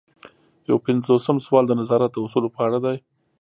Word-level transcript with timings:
یو 0.69 0.77
پنځوسم 0.85 1.37
سوال 1.45 1.63
د 1.67 1.71
نظارت 1.79 2.11
د 2.13 2.17
اصولو 2.25 2.49
په 2.55 2.59
اړه 2.67 2.79
دی. 2.85 2.97